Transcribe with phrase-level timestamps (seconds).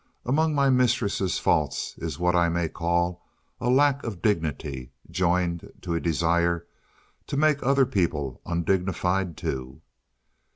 [0.25, 3.21] Among my mistress's faults is what I may call
[3.59, 6.65] a lack of dignity, joined to a desire
[7.27, 9.81] to make other people undignified too.